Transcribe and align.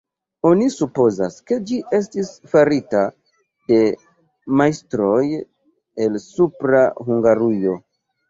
Oni 0.49 0.67
supozas, 0.75 1.35
ke 1.49 1.57
ĝi 1.71 1.75
estis 1.97 2.29
farita 2.53 3.03
de 3.73 3.77
majstroj 4.61 5.21
el 6.07 6.19
Supra 6.25 6.81
Hungarujo. 7.11 7.77